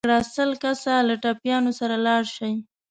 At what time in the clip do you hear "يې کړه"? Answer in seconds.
0.09-0.29